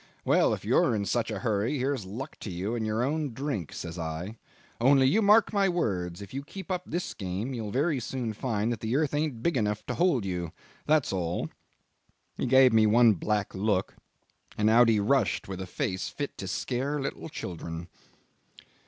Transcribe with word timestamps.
'Well, 0.25 0.51
if 0.51 0.65
you're 0.65 0.95
in 0.95 1.05
such 1.05 1.29
a 1.29 1.37
hurry, 1.41 1.77
here's 1.77 2.05
luck 2.07 2.35
to 2.39 2.49
you 2.49 2.73
in 2.73 2.85
your 2.85 3.03
own 3.03 3.33
drink,' 3.35 3.71
says 3.71 3.99
I; 3.99 4.35
'only, 4.79 5.05
you 5.05 5.21
mark 5.21 5.53
my 5.53 5.69
words, 5.69 6.23
if 6.23 6.33
you 6.33 6.41
keep 6.41 6.71
up 6.71 6.81
this 6.87 7.13
game 7.13 7.53
you'll 7.53 7.69
very 7.69 7.99
soon 7.99 8.33
find 8.33 8.71
that 8.71 8.79
the 8.79 8.95
earth 8.95 9.13
ain't 9.13 9.43
big 9.43 9.55
enough 9.55 9.85
to 9.85 9.93
hold 9.93 10.25
you 10.25 10.53
that's 10.87 11.13
all.' 11.13 11.49
He 12.35 12.47
gave 12.47 12.73
me 12.73 12.87
one 12.87 13.13
black 13.13 13.53
look, 13.53 13.93
and 14.57 14.71
out 14.71 14.89
he 14.89 14.99
rushed 14.99 15.47
with 15.47 15.61
a 15.61 15.67
face 15.67 16.09
fit 16.09 16.35
to 16.39 16.47
scare 16.47 16.99
little 16.99 17.29
children." 17.29 17.87